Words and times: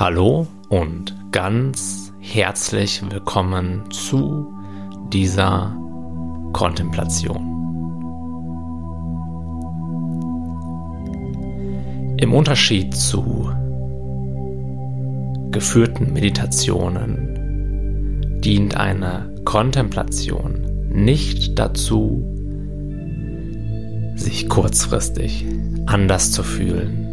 Hallo 0.00 0.46
und 0.68 1.16
ganz 1.32 2.12
herzlich 2.20 3.02
willkommen 3.10 3.90
zu 3.90 4.46
dieser 5.12 5.76
Kontemplation. 6.52 7.42
Im 12.16 12.32
Unterschied 12.32 12.94
zu 12.94 13.50
geführten 15.50 16.12
Meditationen 16.12 17.34
dient 18.40 18.76
eine 18.76 19.34
Kontemplation 19.44 20.90
nicht 20.92 21.58
dazu, 21.58 22.22
sich 24.14 24.48
kurzfristig 24.48 25.44
anders 25.86 26.30
zu 26.30 26.44
fühlen, 26.44 27.07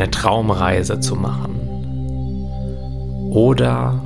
eine 0.00 0.10
Traumreise 0.10 0.98
zu 1.00 1.14
machen 1.14 1.60
oder 3.32 4.02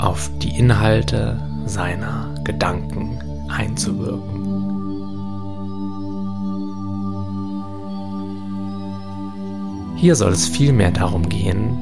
auf 0.00 0.30
die 0.42 0.58
Inhalte 0.58 1.40
seiner 1.64 2.34
Gedanken 2.44 3.18
einzuwirken. 3.48 4.42
Hier 9.96 10.14
soll 10.14 10.32
es 10.32 10.46
vielmehr 10.46 10.90
darum 10.90 11.26
gehen, 11.30 11.78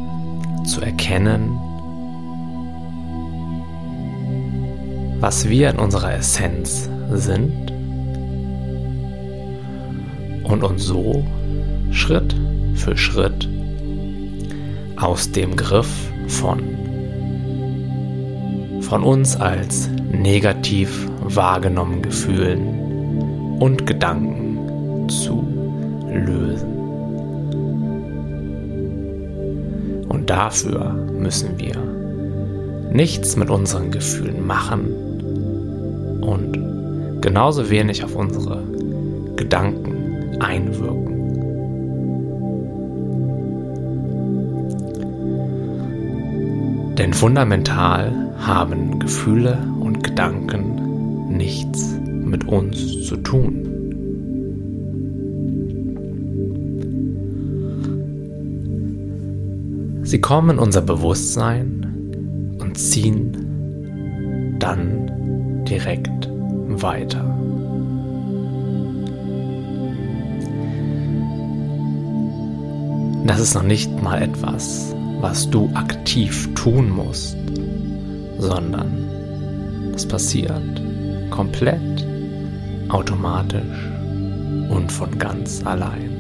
zu 0.67 0.83
erkennen, 0.83 1.59
was 5.19 5.49
wir 5.49 5.71
in 5.71 5.81
unserer 5.81 6.15
Essenz 6.15 6.89
sind 7.11 7.80
und 10.51 10.65
uns 10.65 10.85
so 10.85 11.25
Schritt 11.91 12.35
für 12.75 12.97
Schritt 12.97 13.49
aus 14.97 15.31
dem 15.33 15.57
Griff 15.57 15.89
von 16.29 16.61
von 18.83 19.05
uns 19.05 19.37
als 19.37 19.89
negativ 20.11 21.09
wahrgenommenen 21.23 22.03
Gefühlen 22.03 23.59
und 23.61 23.87
Gedanken 23.87 25.09
zu 25.09 25.47
lösen. 26.13 26.71
Und 30.09 30.29
dafür 30.29 30.93
müssen 30.93 31.59
wir 31.59 31.77
nichts 32.93 33.37
mit 33.37 33.49
unseren 33.51 33.93
Gefühlen 33.93 34.45
machen 34.45 36.21
und 36.23 37.21
genauso 37.21 37.71
wenig 37.71 38.03
auf 38.03 38.17
unsere 38.17 38.65
Gedanken 39.37 40.00
einwirken. 40.39 41.21
Denn 46.97 47.15
fundamental 47.15 48.35
haben 48.39 48.99
Gefühle 48.99 49.59
und 49.81 50.05
Gedanken 50.05 51.29
nichts 51.37 51.99
mit 52.25 52.47
uns 52.47 53.07
zu 53.07 53.17
tun. 53.17 53.71
Sie 60.03 60.21
kommen 60.21 60.51
in 60.51 60.59
unser 60.59 60.83
Bewusstsein 60.83 62.57
und 62.59 62.77
ziehen 62.77 64.57
dann 64.59 65.65
direkt 65.65 66.29
weiter. 66.69 67.25
Das 73.31 73.39
ist 73.39 73.55
noch 73.55 73.63
nicht 73.63 74.03
mal 74.03 74.21
etwas, 74.21 74.93
was 75.21 75.49
du 75.49 75.71
aktiv 75.75 76.53
tun 76.57 76.91
musst, 76.91 77.37
sondern 78.39 79.93
es 79.95 80.05
passiert 80.05 80.83
komplett 81.31 82.05
automatisch 82.89 83.89
und 84.69 84.91
von 84.91 85.17
ganz 85.17 85.65
allein. 85.65 86.11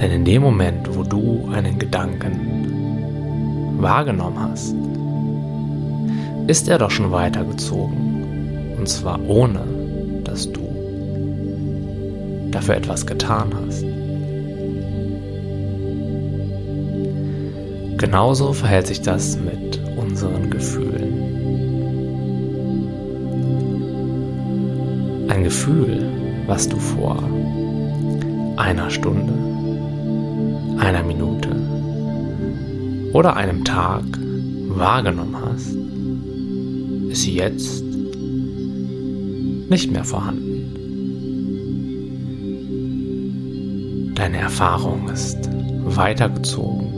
Denn 0.00 0.10
in 0.10 0.24
dem 0.24 0.42
Moment, 0.42 0.92
wo 0.96 1.04
du 1.04 1.48
einen 1.52 1.78
Gedanken 1.78 3.76
wahrgenommen 3.78 4.40
hast, 4.40 4.74
ist 6.48 6.66
er 6.68 6.78
doch 6.78 6.90
schon 6.90 7.12
weitergezogen. 7.12 8.74
Und 8.76 8.88
zwar 8.88 9.20
ohne, 9.28 9.60
dass 10.24 10.50
du 10.50 10.63
dafür 12.54 12.76
etwas 12.76 13.06
getan 13.06 13.52
hast. 13.54 13.84
Genauso 17.98 18.52
verhält 18.52 18.86
sich 18.86 19.02
das 19.02 19.38
mit 19.38 19.80
unseren 19.96 20.50
Gefühlen. 20.50 21.24
Ein 25.28 25.42
Gefühl, 25.42 26.08
was 26.46 26.68
du 26.68 26.76
vor 26.76 27.22
einer 28.56 28.90
Stunde, 28.90 29.32
einer 30.78 31.02
Minute 31.02 31.48
oder 33.12 33.36
einem 33.36 33.64
Tag 33.64 34.04
wahrgenommen 34.68 35.36
hast, 35.40 35.74
ist 37.10 37.26
jetzt 37.26 37.82
nicht 39.70 39.90
mehr 39.90 40.04
vorhanden. 40.04 40.63
Deine 44.14 44.38
Erfahrung 44.38 45.08
ist 45.08 45.50
weitergezogen 45.84 46.94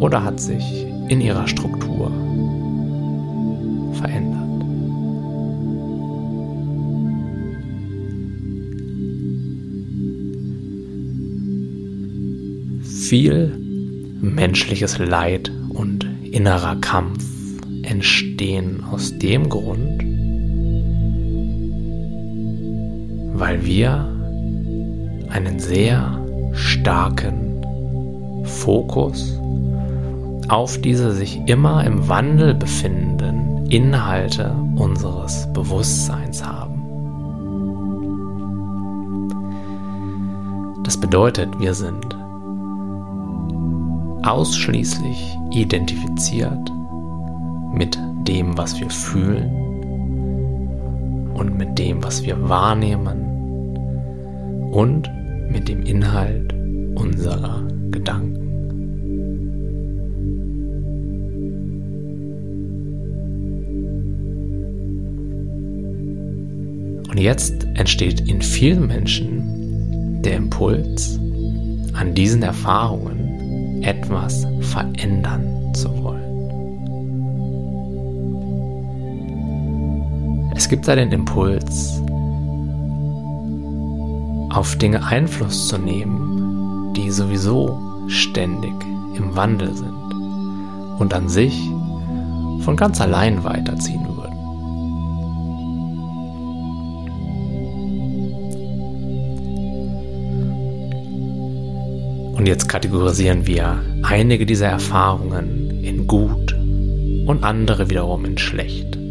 oder 0.00 0.24
hat 0.24 0.40
sich 0.40 0.86
in 1.08 1.20
ihrer 1.20 1.46
Struktur 1.46 2.10
verändert. 3.92 4.42
Viel 12.82 13.54
menschliches 14.22 14.98
Leid 14.98 15.52
und 15.68 16.06
innerer 16.30 16.76
Kampf 16.76 17.24
entstehen 17.82 18.82
aus 18.90 19.16
dem 19.18 19.48
Grund, 19.48 20.02
weil 23.38 23.64
wir 23.66 24.11
einen 25.32 25.58
sehr 25.58 26.18
starken 26.52 27.64
Fokus 28.44 29.38
auf 30.48 30.78
diese 30.78 31.12
sich 31.12 31.40
immer 31.46 31.84
im 31.84 32.08
Wandel 32.08 32.54
befindenden 32.54 33.66
Inhalte 33.70 34.54
unseres 34.76 35.50
Bewusstseins 35.54 36.44
haben. 36.44 36.82
Das 40.84 40.98
bedeutet, 40.98 41.48
wir 41.58 41.72
sind 41.72 42.14
ausschließlich 44.24 45.38
identifiziert 45.52 46.70
mit 47.72 47.98
dem, 48.28 48.58
was 48.58 48.78
wir 48.78 48.90
fühlen 48.90 49.50
und 51.34 51.56
mit 51.56 51.78
dem, 51.78 52.04
was 52.04 52.22
wir 52.24 52.48
wahrnehmen 52.48 53.30
und 54.72 55.10
mit 55.52 55.68
dem 55.68 55.82
Inhalt 55.82 56.52
unserer 56.94 57.66
Gedanken. 57.90 58.32
Und 67.10 67.18
jetzt 67.18 67.66
entsteht 67.74 68.26
in 68.26 68.40
vielen 68.40 68.86
Menschen 68.86 70.22
der 70.22 70.36
Impuls, 70.36 71.20
an 71.92 72.14
diesen 72.14 72.42
Erfahrungen 72.42 73.82
etwas 73.82 74.46
verändern 74.60 75.74
zu 75.74 75.90
wollen. 76.02 76.22
Es 80.56 80.68
gibt 80.68 80.88
da 80.88 80.96
den 80.96 81.12
Impuls, 81.12 82.00
auf 84.52 84.76
Dinge 84.76 85.04
Einfluss 85.04 85.68
zu 85.68 85.78
nehmen, 85.78 86.92
die 86.94 87.10
sowieso 87.10 87.78
ständig 88.08 88.74
im 89.16 89.34
Wandel 89.34 89.74
sind 89.74 89.92
und 90.98 91.14
an 91.14 91.28
sich 91.28 91.54
von 92.60 92.76
ganz 92.76 93.00
allein 93.00 93.44
weiterziehen 93.44 94.06
würden. 94.06 94.32
Und 102.36 102.46
jetzt 102.46 102.68
kategorisieren 102.68 103.46
wir 103.46 103.80
einige 104.02 104.46
dieser 104.46 104.68
Erfahrungen 104.68 105.82
in 105.82 106.06
gut 106.06 106.52
und 107.26 107.44
andere 107.44 107.88
wiederum 107.88 108.24
in 108.24 108.36
schlecht 108.38 109.01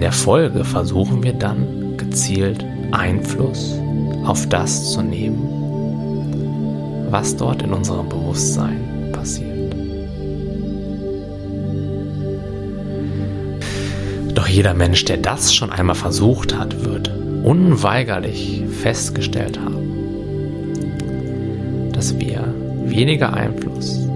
in 0.00 0.04
der 0.04 0.12
Folge 0.12 0.64
versuchen 0.64 1.22
wir 1.22 1.34
dann 1.34 1.98
gezielt 1.98 2.64
Einfluss 2.90 3.78
auf 4.24 4.48
das 4.48 4.92
zu 4.92 5.02
nehmen, 5.02 5.46
was 7.10 7.36
dort 7.36 7.60
in 7.60 7.74
unserem 7.74 8.08
Bewusstsein 8.08 9.12
passiert. 9.12 9.74
Doch 14.34 14.48
jeder 14.48 14.72
Mensch, 14.72 15.04
der 15.04 15.18
das 15.18 15.54
schon 15.54 15.70
einmal 15.70 15.96
versucht 15.96 16.56
hat, 16.56 16.82
wird 16.82 17.12
unweigerlich 17.44 18.62
festgestellt 18.80 19.60
haben, 19.60 19.92
dass 21.92 22.18
wir 22.18 22.54
weniger 22.86 23.34
Einfluss 23.34 24.08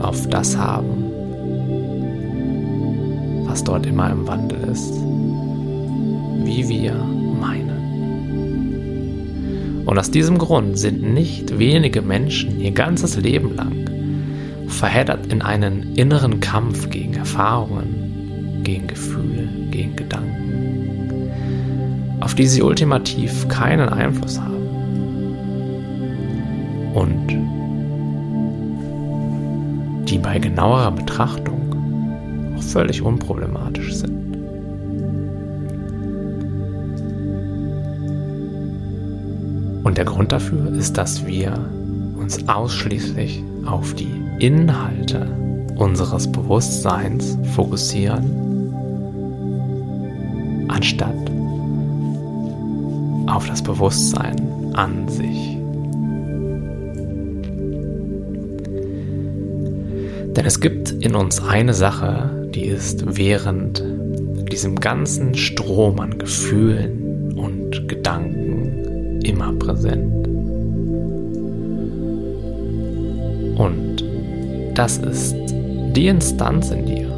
auf 0.00 0.28
das 0.28 0.54
haben, 0.54 1.06
was 3.46 3.64
dort 3.64 3.86
immer 3.86 4.10
im 4.10 4.28
Wandel 4.28 4.68
ist, 4.70 4.92
wie 6.50 6.68
wir 6.68 6.94
meinen. 6.94 7.70
Und 9.86 9.98
aus 9.98 10.10
diesem 10.10 10.36
Grund 10.38 10.76
sind 10.78 11.00
nicht 11.14 11.58
wenige 11.60 12.02
Menschen 12.02 12.60
ihr 12.60 12.72
ganzes 12.72 13.16
Leben 13.16 13.54
lang 13.54 13.86
verheddert 14.66 15.32
in 15.32 15.42
einen 15.42 15.94
inneren 15.94 16.40
Kampf 16.40 16.90
gegen 16.90 17.14
Erfahrungen, 17.14 18.60
gegen 18.64 18.88
Gefühle, 18.88 19.48
gegen 19.70 19.94
Gedanken, 19.96 21.30
auf 22.20 22.34
die 22.34 22.46
sie 22.46 22.62
ultimativ 22.62 23.46
keinen 23.48 23.88
Einfluss 23.88 24.40
haben. 24.40 24.50
Und 26.94 27.28
die 30.08 30.18
bei 30.18 30.38
genauerer 30.40 30.90
Betrachtung 30.90 32.54
auch 32.56 32.62
völlig 32.62 33.02
unproblematisch 33.02 33.94
sind. 33.94 34.29
Und 39.90 39.98
der 39.98 40.04
Grund 40.04 40.30
dafür 40.30 40.72
ist, 40.72 40.98
dass 40.98 41.26
wir 41.26 41.52
uns 42.16 42.48
ausschließlich 42.48 43.42
auf 43.66 43.92
die 43.94 44.06
Inhalte 44.38 45.26
unseres 45.74 46.30
Bewusstseins 46.30 47.36
fokussieren, 47.56 48.72
anstatt 50.68 51.16
auf 53.26 53.48
das 53.48 53.64
Bewusstsein 53.64 54.36
an 54.74 55.08
sich. 55.08 55.56
Denn 60.36 60.46
es 60.46 60.60
gibt 60.60 60.92
in 60.92 61.16
uns 61.16 61.42
eine 61.42 61.74
Sache, 61.74 62.48
die 62.54 62.66
ist 62.66 63.16
während 63.16 63.82
diesem 64.52 64.78
ganzen 64.78 65.34
Strom 65.34 65.98
an 65.98 66.16
Gefühlen 66.16 67.32
und 67.36 67.88
Gedanken 67.88 68.39
immer 69.24 69.52
präsent. 69.54 70.26
Und 73.58 74.04
das 74.74 74.98
ist 74.98 75.34
die 75.94 76.06
Instanz 76.06 76.70
in 76.70 76.86
dir, 76.86 77.08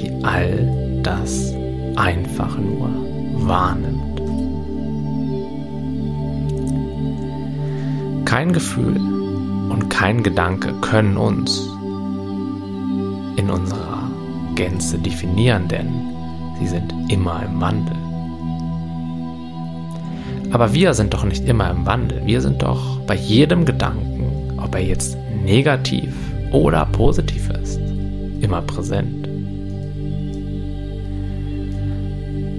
die 0.00 0.10
all 0.24 1.00
das 1.02 1.54
einfach 1.96 2.58
nur 2.58 2.88
wahrnimmt. 3.46 4.20
Kein 8.24 8.52
Gefühl 8.52 8.96
und 9.70 9.88
kein 9.90 10.22
Gedanke 10.22 10.72
können 10.80 11.16
uns 11.16 11.68
in 13.36 13.50
unserer 13.50 14.10
Gänze 14.54 14.98
definieren, 14.98 15.68
denn 15.68 15.88
sie 16.58 16.66
sind 16.66 16.92
immer 17.08 17.42
im 17.44 17.60
Wandel. 17.60 18.03
Aber 20.54 20.72
wir 20.72 20.94
sind 20.94 21.12
doch 21.12 21.24
nicht 21.24 21.48
immer 21.48 21.68
im 21.68 21.84
Wandel. 21.84 22.22
Wir 22.26 22.40
sind 22.40 22.62
doch 22.62 23.00
bei 23.00 23.16
jedem 23.16 23.64
Gedanken, 23.64 24.56
ob 24.56 24.76
er 24.76 24.84
jetzt 24.84 25.18
negativ 25.44 26.14
oder 26.52 26.86
positiv 26.86 27.50
ist, 27.50 27.80
immer 28.40 28.62
präsent. 28.62 29.28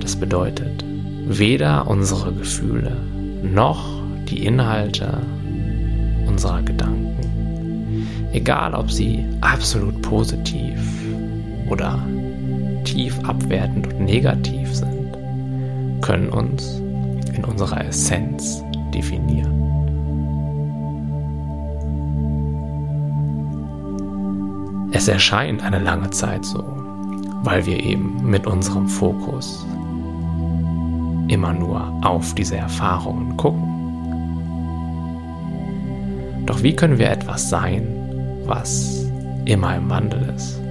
Das 0.02 0.18
bedeutet, 0.18 0.84
weder 1.26 1.88
unsere 1.88 2.34
Gefühle 2.34 2.98
noch 3.42 3.86
die 4.30 4.46
Inhalte 4.46 5.22
unserer 6.28 6.64
Gedanken 6.64 7.16
Egal, 8.34 8.74
ob 8.74 8.92
sie 8.92 9.24
absolut 9.40 10.02
positiv 10.02 10.78
oder 11.70 12.06
tief 12.84 13.18
abwertend 13.24 13.88
und 13.88 14.02
negativ 14.02 14.76
sind, 14.76 15.18
können 16.02 16.28
uns 16.28 16.82
in 17.36 17.44
unserer 17.44 17.86
Essenz 17.86 18.64
definieren. 18.94 19.66
Es 24.92 25.08
erscheint 25.10 25.62
eine 25.62 25.80
lange 25.80 26.10
Zeit 26.12 26.46
so, 26.46 26.64
weil 27.44 27.66
wir 27.66 27.84
eben 27.84 28.30
mit 28.30 28.48
unserem 28.48 28.88
Fokus 28.88 29.66
immer 31.28 31.54
nur 31.54 31.82
auf 32.02 32.34
diese 32.36 32.56
Erfahrungen 32.56 33.36
gucken. 33.36 33.76
Doch 36.46 36.64
wie 36.64 36.76
können 36.76 36.98
wir 36.98 37.10
etwas 37.10 37.50
sein, 37.50 37.88
was 38.46 39.06
immer 39.46 39.76
im 39.76 39.90
Wandel 39.90 40.34
ist, 40.36 40.62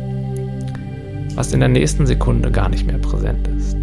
was 1.35 1.53
in 1.53 1.61
der 1.61 1.69
nächsten 1.69 2.07
Sekunde 2.07 2.51
gar 2.51 2.69
nicht 2.69 2.87
mehr 2.87 2.99
präsent 2.99 3.47
ist. 3.49 3.74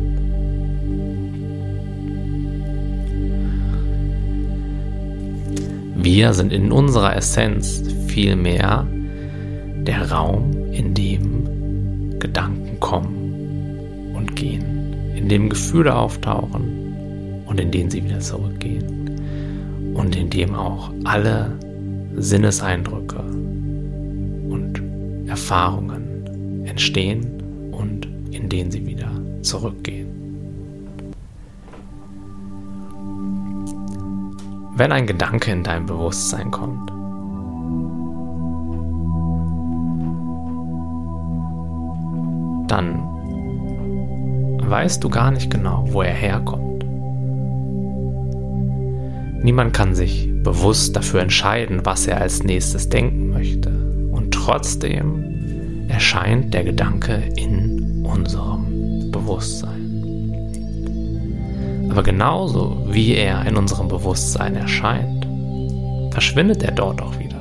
Wir 6.02 6.34
sind 6.34 6.52
in 6.52 6.72
unserer 6.72 7.16
Essenz 7.16 7.84
vielmehr 8.08 8.88
der 9.86 10.12
Raum, 10.12 10.52
in 10.72 10.94
dem 10.94 12.20
Gedanken 12.20 12.80
kommen 12.80 14.14
und 14.16 14.36
gehen, 14.36 15.14
in 15.16 15.30
dem 15.30 15.50
Gefühle 15.50 15.96
auftauchen 15.96 17.44
und 17.46 17.60
in 17.60 17.72
denen 17.72 17.90
sie 17.90 18.04
wieder 18.04 18.20
zurückgehen 18.20 19.94
und 19.94 20.16
in 20.16 20.30
dem 20.30 20.56
auch 20.56 20.92
alle 21.04 21.58
Sinneseindrücke 22.16 23.22
Erfahrungen 25.32 26.66
entstehen 26.66 27.72
und 27.72 28.06
in 28.32 28.50
denen 28.50 28.70
sie 28.70 28.86
wieder 28.86 29.12
zurückgehen. 29.42 30.11
Wenn 34.74 34.92
ein 34.92 35.06
Gedanke 35.06 35.52
in 35.52 35.64
dein 35.64 35.86
Bewusstsein 35.86 36.52
kommt, 36.52 36.90
dann 42.70 43.00
weißt 44.70 45.04
du 45.04 45.10
gar 45.10 45.32
nicht 45.32 45.52
genau, 45.52 45.86
wo 45.90 46.02
er 46.02 46.14
herkommt. 46.14 46.86
Niemand 49.44 49.74
kann 49.74 49.96
sich 49.96 50.30
bewusst 50.44 50.96
dafür 50.96 51.22
entscheiden, 51.22 51.82
was 51.84 52.08
er 52.08 52.22
als 52.22 52.44
nächstes 52.44 52.90
denken 52.90 53.30
möchte. 53.30 53.82
Trotzdem 54.44 55.86
erscheint 55.88 56.52
der 56.52 56.64
Gedanke 56.64 57.22
in 57.36 58.04
unserem 58.04 59.12
Bewusstsein. 59.12 59.81
Aber 61.92 62.04
genauso 62.04 62.78
wie 62.86 63.16
er 63.16 63.46
in 63.46 63.58
unserem 63.58 63.90
Bewusstsein 63.90 64.56
erscheint, 64.56 65.28
verschwindet 66.12 66.64
er 66.64 66.72
dort 66.72 67.02
auch 67.02 67.20
wieder. 67.20 67.36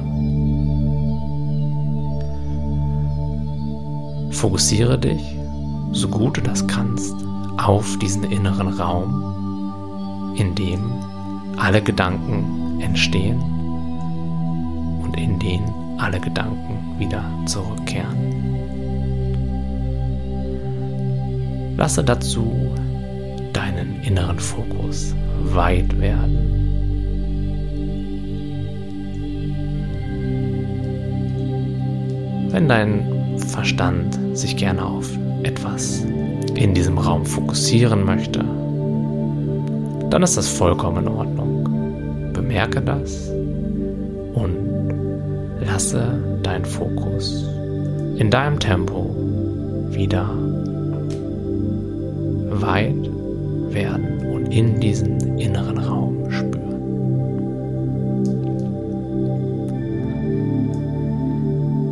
Fokussiere 4.32 4.98
dich, 4.98 5.22
so 5.92 6.08
gut 6.08 6.36
du 6.36 6.40
das 6.40 6.66
kannst, 6.66 7.14
auf 7.58 7.96
diesen 8.00 8.24
inneren 8.24 8.66
Raum, 8.66 10.34
in 10.36 10.56
dem 10.56 10.94
alle 11.56 11.80
Gedanken 11.80 12.80
entstehen 12.80 13.40
und 15.04 15.16
in 15.16 15.38
den 15.38 15.62
alle 15.98 16.18
Gedanken 16.18 16.98
wieder 16.98 17.22
zurückkehren. 17.46 18.40
Lasse 21.76 22.02
dazu 22.02 22.69
deinen 23.52 24.02
inneren 24.02 24.38
Fokus 24.38 25.14
weit 25.42 26.00
werden. 26.00 26.60
Wenn 32.50 32.68
dein 32.68 33.38
Verstand 33.38 34.18
sich 34.36 34.56
gerne 34.56 34.84
auf 34.84 35.08
etwas 35.42 36.04
in 36.54 36.74
diesem 36.74 36.98
Raum 36.98 37.24
fokussieren 37.24 38.04
möchte, 38.04 38.40
dann 40.10 40.22
ist 40.22 40.36
das 40.36 40.48
vollkommen 40.48 41.06
in 41.06 41.08
Ordnung. 41.08 42.32
Bemerke 42.32 42.82
das 42.82 43.30
und 44.34 44.56
lasse 45.60 46.40
dein 46.42 46.64
Fokus 46.64 47.48
in 48.16 48.30
deinem 48.30 48.58
Tempo 48.58 49.14
wieder 49.90 50.28
weit 52.50 53.09
werden 53.72 54.26
und 54.32 54.46
in 54.54 54.80
diesen 54.80 55.38
inneren 55.38 55.78
Raum 55.78 56.30
spüren. 56.30 56.60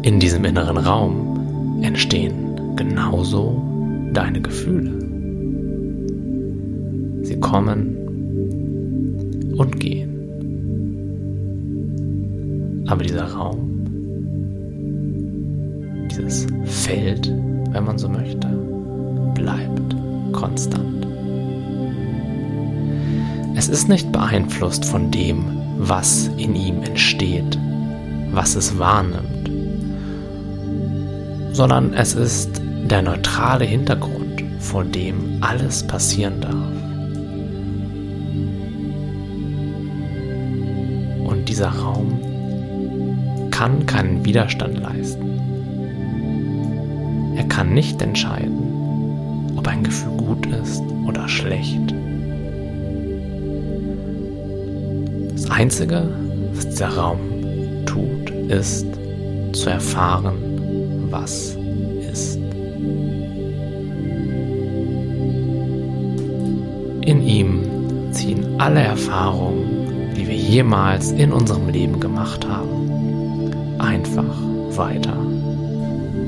In 0.02 0.20
diesem 0.20 0.44
inneren 0.44 0.76
Raum 0.78 1.80
entstehen 1.82 2.76
genauso 2.76 3.62
deine 4.12 4.40
Gefühle. 4.40 4.92
Sie 7.23 7.38
kommen 7.40 7.94
und 9.56 9.78
gehen. 9.78 10.08
Aber 12.88 13.02
dieser 13.02 13.25
Raum, 13.25 13.85
dieses 16.11 16.47
Feld, 16.64 17.30
wenn 17.73 17.85
man 17.85 17.99
so 17.99 18.08
möchte, 18.08 18.49
bleibt 19.35 19.94
konstant. 20.32 20.98
Es 23.69 23.81
ist 23.81 23.89
nicht 23.91 24.11
beeinflusst 24.13 24.87
von 24.87 25.11
dem, 25.11 25.45
was 25.77 26.31
in 26.39 26.57
ihm 26.57 26.83
entsteht, 26.85 27.59
was 28.33 28.55
es 28.55 28.79
wahrnimmt, 28.79 29.51
sondern 31.53 31.93
es 31.93 32.15
ist 32.15 32.63
der 32.91 33.03
neutrale 33.03 33.67
Hintergrund, 33.67 34.43
vor 34.59 34.85
dem 34.85 35.37
alles 35.43 35.87
passieren 35.87 36.41
darf. 36.41 36.55
Und 41.31 41.47
dieser 41.47 41.69
Raum 41.69 42.19
kann 43.51 43.85
keinen 43.85 44.25
Widerstand 44.25 44.79
leisten. 44.79 45.29
Er 47.37 47.45
kann 47.45 47.75
nicht 47.75 48.01
entscheiden, 48.01 49.53
ob 49.57 49.69
ein 49.69 49.85
Gefühl 49.85 50.17
gut 50.17 50.47
ist 50.47 50.81
oder 51.07 51.29
schlecht. 51.29 51.93
Das 55.49 55.57
Einzige, 55.57 56.07
was 56.52 56.69
dieser 56.69 56.88
Raum 56.88 57.21
tut, 57.87 58.31
ist 58.50 58.87
zu 59.52 59.71
erfahren, 59.71 60.37
was 61.11 61.57
ist. 62.12 62.37
In 67.00 67.23
ihm 67.23 67.62
ziehen 68.12 68.45
alle 68.59 68.81
Erfahrungen, 68.81 70.12
die 70.14 70.28
wir 70.28 70.37
jemals 70.37 71.12
in 71.12 71.33
unserem 71.33 71.71
Leben 71.71 71.99
gemacht 71.99 72.47
haben, 72.47 73.78
einfach 73.78 74.38
weiter. 74.76 75.17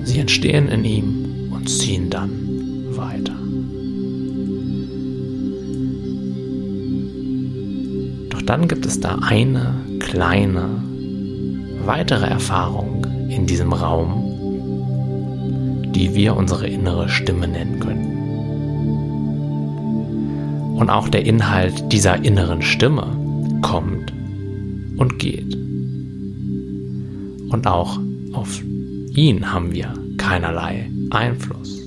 Sie 0.05 0.19
entstehen 0.19 0.69
in 0.69 0.85
ihm 0.87 1.53
und 1.53 1.69
ziehen 1.69 2.09
dann 2.09 2.87
weiter. 2.97 3.37
Dann 8.51 8.67
gibt 8.67 8.85
es 8.85 8.99
da 8.99 9.21
eine 9.23 9.77
kleine 10.01 10.83
weitere 11.85 12.27
Erfahrung 12.27 13.07
in 13.29 13.47
diesem 13.47 13.73
Raum, 13.73 14.25
die 15.95 16.17
wir 16.17 16.35
unsere 16.35 16.67
innere 16.67 17.09
Stimme 17.09 17.47
nennen 17.47 17.79
können. 17.79 18.19
Und 20.77 20.91
auch 20.91 21.09
der 21.09 21.25
Inhalt 21.27 21.93
dieser 21.93 22.25
inneren 22.25 22.61
Stimme 22.61 23.17
kommt 23.63 24.13
und 24.97 25.21
geht. 25.21 25.55
Und 27.53 27.69
auch 27.69 28.01
auf 28.33 28.61
ihn 29.15 29.53
haben 29.53 29.73
wir 29.73 29.95
keinerlei 30.17 30.91
Einfluss. 31.11 31.79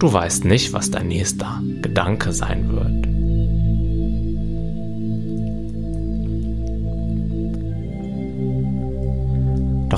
Du 0.00 0.12
weißt 0.12 0.44
nicht, 0.44 0.72
was 0.72 0.90
dein 0.90 1.06
nächster 1.06 1.62
Gedanke 1.82 2.32
sein 2.32 2.68
wird. 2.72 3.05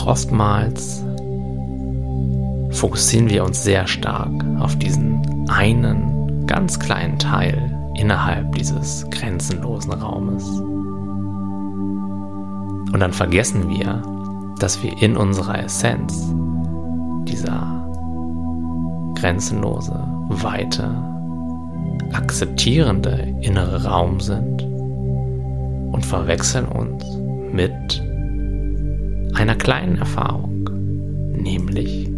Oftmals 0.09 1.05
fokussieren 2.71 3.29
wir 3.29 3.45
uns 3.45 3.63
sehr 3.63 3.87
stark 3.87 4.33
auf 4.59 4.77
diesen 4.77 5.49
einen 5.51 6.47
ganz 6.47 6.81
kleinen 6.81 7.19
Teil 7.19 7.79
innerhalb 7.95 8.55
dieses 8.55 9.09
grenzenlosen 9.11 9.93
Raumes. 9.93 10.49
Und 12.91 13.01
dann 13.01 13.13
vergessen 13.13 13.69
wir, 13.69 14.03
dass 14.59 14.83
wir 14.83 14.97
in 15.03 15.17
unserer 15.17 15.63
Essenz 15.63 16.33
dieser 17.25 17.87
grenzenlose, 19.15 19.93
weite, 20.31 20.91
akzeptierende 22.13 23.37
innere 23.43 23.85
Raum 23.85 24.21
sind 24.21 24.63
und 24.63 26.07
verwechseln 26.07 26.67
uns 26.67 27.05
mit 27.53 28.08
einer 29.39 29.55
kleinen 29.55 29.97
Erfahrung, 29.99 30.69
nämlich 31.37 32.09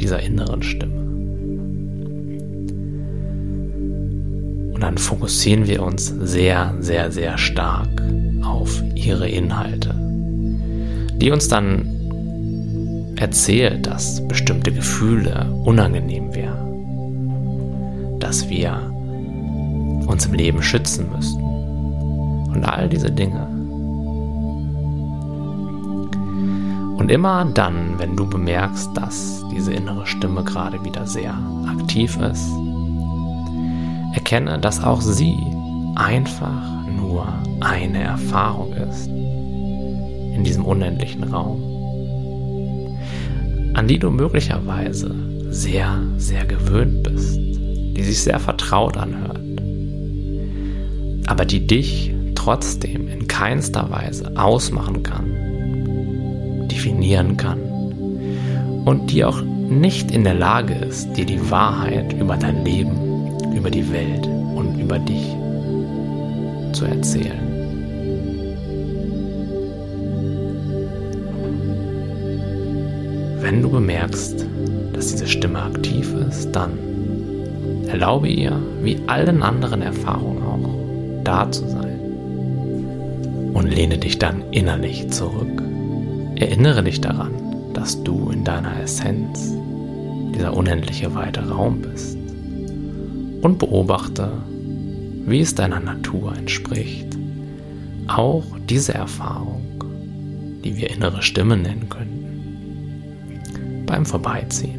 dieser 0.00 0.20
inneren 0.20 0.62
Stimme. 0.62 0.98
Und 4.74 4.80
dann 4.80 4.96
fokussieren 4.96 5.66
wir 5.66 5.82
uns 5.82 6.06
sehr, 6.06 6.72
sehr, 6.78 7.10
sehr 7.10 7.36
stark 7.36 7.88
auf 8.42 8.80
ihre 8.94 9.28
Inhalte, 9.28 9.92
die 11.20 11.32
uns 11.32 11.48
dann 11.48 13.14
erzählt, 13.16 13.86
dass 13.86 14.26
bestimmte 14.28 14.70
Gefühle 14.70 15.52
unangenehm 15.64 16.32
wären, 16.32 18.18
dass 18.20 18.48
wir 18.48 18.92
uns 20.06 20.26
im 20.26 20.34
Leben 20.34 20.62
schützen 20.62 21.08
müssten 21.14 21.42
und 21.42 22.64
all 22.64 22.88
diese 22.88 23.10
Dinge. 23.10 23.57
Und 26.98 27.12
immer 27.12 27.44
dann, 27.44 27.98
wenn 27.98 28.16
du 28.16 28.28
bemerkst, 28.28 28.90
dass 28.94 29.44
diese 29.52 29.72
innere 29.72 30.04
Stimme 30.04 30.42
gerade 30.42 30.84
wieder 30.84 31.06
sehr 31.06 31.32
aktiv 31.68 32.18
ist, 32.20 32.50
erkenne, 34.14 34.58
dass 34.58 34.82
auch 34.82 35.00
sie 35.00 35.36
einfach 35.94 36.84
nur 36.96 37.32
eine 37.60 38.02
Erfahrung 38.02 38.72
ist 38.72 39.06
in 39.06 40.42
diesem 40.44 40.64
unendlichen 40.64 41.22
Raum, 41.22 41.62
an 43.74 43.86
die 43.86 44.00
du 44.00 44.10
möglicherweise 44.10 45.14
sehr, 45.50 46.02
sehr 46.16 46.44
gewöhnt 46.46 47.04
bist, 47.04 47.36
die 47.38 48.02
sich 48.02 48.22
sehr 48.22 48.40
vertraut 48.40 48.96
anhört, 48.96 49.40
aber 51.28 51.44
die 51.44 51.64
dich 51.64 52.12
trotzdem 52.34 53.06
in 53.06 53.28
keinster 53.28 53.88
Weise 53.88 54.36
ausmachen 54.36 55.04
kann 55.04 55.47
definieren 56.68 57.36
kann 57.36 57.58
und 58.84 59.10
die 59.10 59.24
auch 59.24 59.42
nicht 59.42 60.10
in 60.10 60.24
der 60.24 60.34
Lage 60.34 60.74
ist, 60.74 61.12
dir 61.16 61.26
die 61.26 61.50
Wahrheit 61.50 62.12
über 62.14 62.36
dein 62.36 62.64
Leben, 62.64 63.36
über 63.54 63.70
die 63.70 63.90
Welt 63.92 64.26
und 64.26 64.80
über 64.80 64.98
dich 64.98 65.26
zu 66.72 66.86
erzählen. 66.86 67.48
Wenn 73.40 73.62
du 73.62 73.70
bemerkst, 73.70 74.46
dass 74.92 75.08
diese 75.08 75.26
Stimme 75.26 75.62
aktiv 75.62 76.12
ist, 76.28 76.52
dann 76.52 76.72
erlaube 77.88 78.28
ihr, 78.28 78.60
wie 78.82 78.98
allen 79.06 79.42
anderen 79.42 79.82
Erfahrungen 79.82 80.42
auch, 80.42 81.24
da 81.24 81.50
zu 81.50 81.66
sein. 81.68 81.98
Und 83.54 83.74
lehne 83.74 83.98
dich 83.98 84.18
dann 84.18 84.42
innerlich 84.50 85.10
zurück. 85.10 85.57
Erinnere 86.38 86.84
dich 86.84 87.00
daran, 87.00 87.32
dass 87.74 88.04
du 88.04 88.30
in 88.30 88.44
deiner 88.44 88.80
Essenz 88.80 89.52
dieser 90.36 90.56
unendliche 90.56 91.12
weite 91.16 91.48
Raum 91.48 91.82
bist. 91.82 92.16
Und 93.42 93.58
beobachte, 93.58 94.30
wie 95.26 95.40
es 95.40 95.56
deiner 95.56 95.80
Natur 95.80 96.36
entspricht, 96.36 97.18
auch 98.06 98.44
diese 98.68 98.94
Erfahrung, 98.94 99.64
die 100.62 100.76
wir 100.76 100.90
innere 100.90 101.22
Stimme 101.22 101.56
nennen 101.56 101.88
können, 101.88 103.82
beim 103.84 104.06
Vorbeiziehen. 104.06 104.78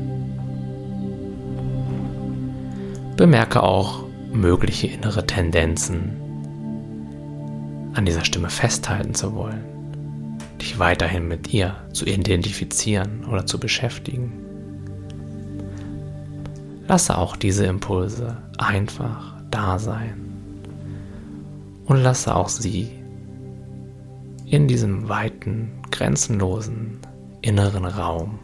Bemerke 3.18 3.64
auch 3.64 4.06
mögliche 4.32 4.88
innere 4.88 5.28
Tendenzen, 5.28 6.12
an 7.96 8.06
dieser 8.06 8.24
Stimme 8.24 8.50
festhalten 8.50 9.14
zu 9.14 9.36
wollen 9.36 9.79
dich 10.62 10.80
weiterhin 10.80 11.28
mit 11.28 11.54
ihr 11.54 11.76
zu 11.94 12.06
identifizieren 12.06 13.26
oder 13.26 13.46
zu 13.46 13.60
beschäftigen. 13.60 14.32
Lasse 16.88 17.18
auch 17.18 17.36
diese 17.36 17.66
Impulse 17.66 18.38
einfach 18.58 19.36
da 19.52 19.80
sein 19.80 20.30
und 21.86 21.98
lasse 21.98 22.36
auch 22.36 22.50
sie 22.50 22.90
in 24.46 24.68
diesem 24.68 25.08
weiten, 25.10 25.72
grenzenlosen 25.92 27.00
inneren 27.42 27.86
Raum 27.86 28.40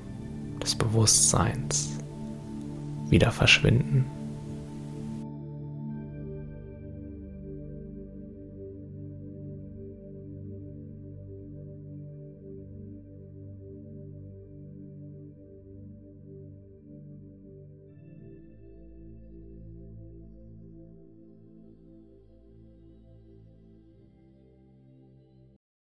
des 0.62 0.76
Bewusstseins 0.76 2.00
wieder 3.10 3.32
verschwinden. 3.32 4.06